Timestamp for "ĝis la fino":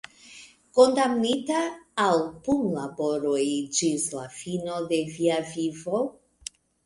3.81-4.79